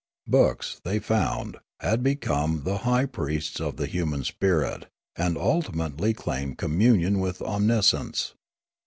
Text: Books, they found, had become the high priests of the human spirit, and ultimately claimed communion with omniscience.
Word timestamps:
Books, 0.25 0.81
they 0.83 0.97
found, 0.97 1.57
had 1.79 2.01
become 2.01 2.63
the 2.63 2.79
high 2.89 3.05
priests 3.05 3.59
of 3.61 3.77
the 3.77 3.85
human 3.85 4.23
spirit, 4.23 4.87
and 5.15 5.37
ultimately 5.37 6.11
claimed 6.15 6.57
communion 6.57 7.19
with 7.19 7.39
omniscience. 7.43 8.33